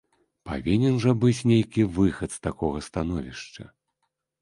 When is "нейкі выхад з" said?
1.53-2.43